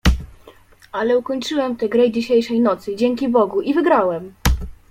[0.91, 4.33] "Ale ukończyłem tę grę dzisiejszej nocy, dzięki Bogu i wygrałem!"